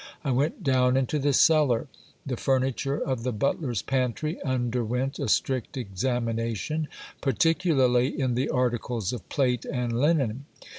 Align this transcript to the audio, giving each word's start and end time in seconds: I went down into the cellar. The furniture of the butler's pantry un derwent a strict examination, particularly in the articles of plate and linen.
I 0.23 0.31
went 0.31 0.63
down 0.63 0.97
into 0.97 1.19
the 1.19 1.31
cellar. 1.31 1.87
The 2.25 2.35
furniture 2.35 2.97
of 2.97 3.21
the 3.21 3.31
butler's 3.31 3.83
pantry 3.83 4.41
un 4.41 4.71
derwent 4.71 5.19
a 5.19 5.27
strict 5.27 5.77
examination, 5.77 6.87
particularly 7.21 8.19
in 8.19 8.33
the 8.33 8.49
articles 8.49 9.13
of 9.13 9.29
plate 9.29 9.63
and 9.63 9.93
linen. 10.01 10.45